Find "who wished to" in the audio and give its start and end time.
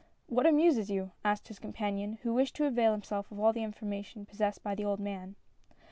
2.23-2.65